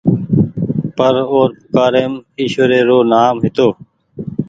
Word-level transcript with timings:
پر 0.97 1.15
اور 1.33 1.49
پوڪآريم 1.59 2.13
ايشوري 2.39 2.79
رو 2.87 2.97
نآم 3.11 3.35
هيتو۔ 3.43 3.67